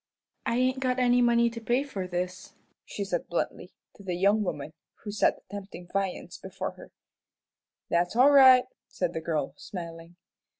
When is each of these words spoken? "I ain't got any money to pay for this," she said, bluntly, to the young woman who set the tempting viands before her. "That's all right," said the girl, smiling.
"I 0.47 0.55
ain't 0.55 0.79
got 0.79 0.97
any 0.97 1.21
money 1.21 1.47
to 1.51 1.61
pay 1.61 1.83
for 1.83 2.07
this," 2.07 2.55
she 2.85 3.05
said, 3.05 3.27
bluntly, 3.27 3.71
to 3.93 4.01
the 4.03 4.15
young 4.15 4.41
woman 4.41 4.73
who 5.03 5.11
set 5.11 5.35
the 5.35 5.43
tempting 5.51 5.89
viands 5.93 6.39
before 6.39 6.71
her. 6.71 6.89
"That's 7.87 8.15
all 8.15 8.31
right," 8.31 8.63
said 8.87 9.13
the 9.13 9.21
girl, 9.21 9.53
smiling. 9.57 10.15